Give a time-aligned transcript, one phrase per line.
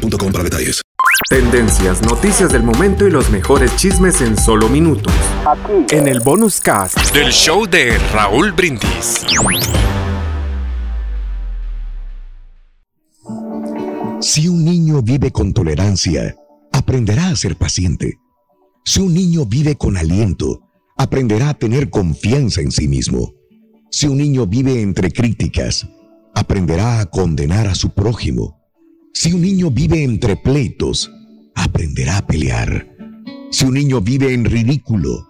[0.00, 0.82] boostmobile para detalles.
[1.28, 5.12] Tendencias, noticias del momento y los mejores chismes en solo minutos.
[5.46, 5.94] Aquí.
[5.94, 9.24] En el bonus cast del show de Raúl Brindis.
[14.20, 16.36] Si un niño vive con tolerancia,
[16.72, 18.18] aprenderá a ser paciente.
[18.84, 20.60] Si un niño vive con aliento,
[20.96, 23.32] aprenderá a tener confianza en sí mismo.
[23.90, 25.88] Si un niño vive entre críticas,
[26.34, 28.59] aprenderá a condenar a su prójimo.
[29.12, 31.10] Si un niño vive entre pleitos,
[31.54, 32.86] aprenderá a pelear.
[33.50, 35.26] Si un niño vive en ridículo,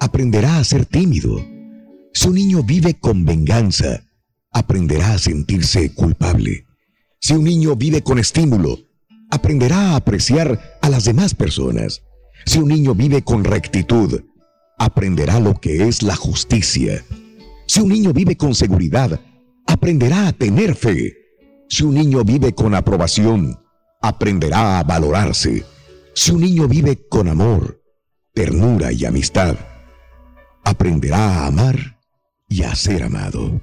[0.00, 1.44] aprenderá a ser tímido.
[2.12, 4.04] Si un niño vive con venganza,
[4.50, 6.66] aprenderá a sentirse culpable.
[7.20, 8.78] Si un niño vive con estímulo,
[9.30, 12.02] aprenderá a apreciar a las demás personas.
[12.44, 14.20] Si un niño vive con rectitud,
[14.78, 17.04] aprenderá lo que es la justicia.
[17.66, 19.20] Si un niño vive con seguridad,
[19.66, 21.21] aprenderá a tener fe.
[21.72, 23.58] Si un niño vive con aprobación,
[24.02, 25.64] aprenderá a valorarse.
[26.12, 27.80] Si un niño vive con amor,
[28.34, 29.56] ternura y amistad,
[30.64, 31.98] aprenderá a amar
[32.46, 33.62] y a ser amado.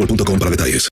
[0.07, 0.87] para detalles.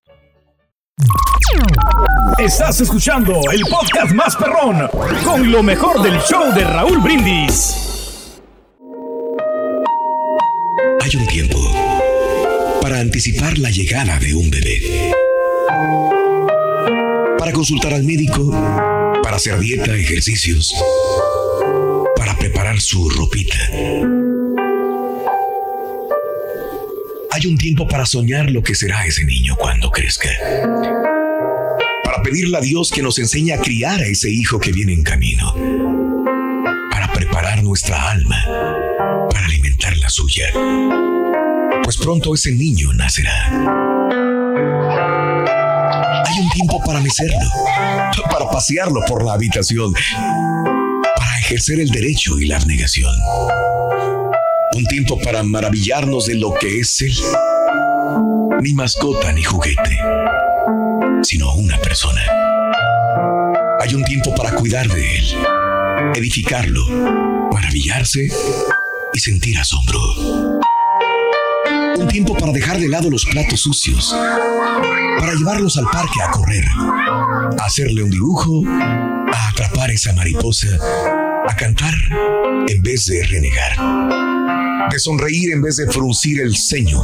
[2.37, 4.87] Estás escuchando el podcast más perrón
[5.23, 7.75] con lo mejor del show de Raúl Brindis.
[11.01, 11.59] Hay un tiempo
[12.81, 15.13] para anticipar la llegada de un bebé.
[17.37, 18.51] Para consultar al médico,
[19.23, 20.73] para hacer dieta, ejercicios,
[22.15, 23.57] para preparar su ropita
[27.39, 30.29] hay un tiempo para soñar lo que será ese niño cuando crezca.
[32.03, 35.03] Para pedirle a Dios que nos enseñe a criar a ese hijo que viene en
[35.03, 35.53] camino.
[36.91, 38.35] Para preparar nuestra alma
[39.31, 40.47] para alimentar la suya.
[41.83, 43.47] Pues pronto ese niño nacerá.
[46.25, 47.49] Hay un tiempo para mecerlo,
[48.29, 49.93] para pasearlo por la habitación,
[51.15, 53.15] para ejercer el derecho y la abnegación
[54.79, 57.13] un tiempo para maravillarnos de lo que es Él.
[58.61, 59.97] Ni mascota ni juguete,
[61.21, 62.21] sino una persona.
[63.81, 65.25] Hay un tiempo para cuidar de Él,
[66.15, 66.85] edificarlo,
[67.51, 68.31] maravillarse
[69.13, 69.99] y sentir asombro.
[71.97, 74.15] Un tiempo para dejar de lado los platos sucios,
[75.19, 76.63] para llevarlos al parque a correr,
[77.59, 80.69] a hacerle un dibujo, a atrapar esa mariposa,
[81.47, 81.93] a cantar
[82.67, 84.29] en vez de renegar
[84.89, 87.03] de sonreír en vez de fruncir el ceño,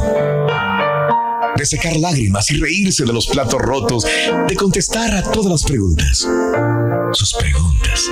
[1.56, 4.04] de secar lágrimas y reírse de los platos rotos,
[4.48, 6.26] de contestar a todas las preguntas,
[7.12, 8.10] sus preguntas,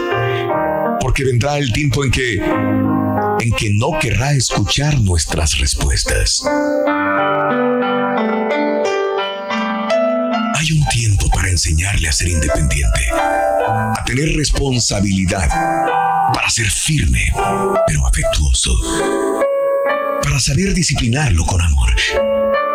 [1.01, 2.41] porque vendrá el tiempo en que
[3.41, 6.43] en que no querrá escuchar nuestras respuestas.
[10.55, 15.49] Hay un tiempo para enseñarle a ser independiente, a tener responsabilidad,
[16.33, 17.33] para ser firme,
[17.87, 18.71] pero afectuoso
[20.25, 21.95] para saber disciplinarlo con amor.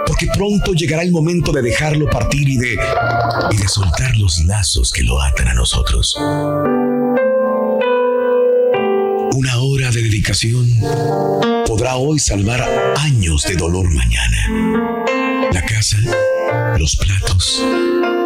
[0.06, 2.78] Porque pronto llegará el momento de dejarlo partir y de,
[3.68, 6.16] soltar los lazos que lo atan a nosotros.
[9.32, 10.68] Una hora de dedicación
[11.66, 12.62] podrá hoy salvar
[12.98, 15.06] años de dolor mañana.
[15.52, 15.98] La casa,
[16.78, 17.64] los platos,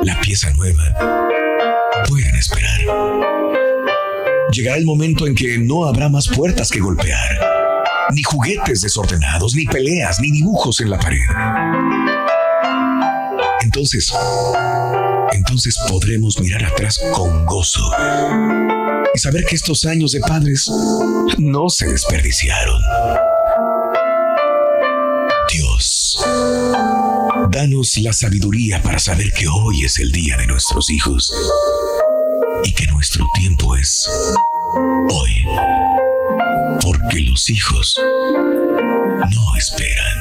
[0.03, 0.83] la pieza nueva
[2.07, 3.32] pueden esperar.
[4.53, 7.53] Llegará el momento en que no habrá más puertas que golpear
[8.13, 11.25] ni juguetes desordenados, ni peleas, ni dibujos en la pared.
[13.61, 14.13] Entonces,
[15.31, 17.81] entonces podremos mirar atrás con gozo
[19.13, 20.69] y saber que estos años de padres
[21.37, 22.81] no se desperdiciaron.
[25.51, 26.23] Dios,
[27.49, 31.31] danos la sabiduría para saber que hoy es el día de nuestros hijos
[32.63, 34.07] y que nuestro tiempo es
[35.09, 35.45] hoy.
[36.81, 40.17] Porque los hijos no esperan.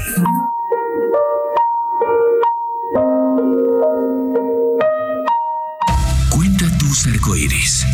[6.31, 7.87] Cuenta tus arcoíris,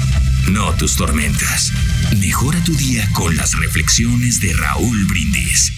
[0.50, 1.72] no tus tormentas.
[2.18, 5.77] Mejora tu día con las reflexiones de Raúl Brindis.